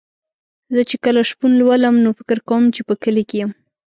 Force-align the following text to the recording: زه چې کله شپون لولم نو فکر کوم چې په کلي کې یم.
زه 0.75 0.81
چې 0.89 0.95
کله 1.05 1.19
شپون 1.29 1.51
لولم 1.61 1.95
نو 2.05 2.09
فکر 2.19 2.37
کوم 2.49 2.63
چې 2.75 2.81
په 2.87 2.93
کلي 3.03 3.23
کې 3.29 3.37
یم. 3.41 3.51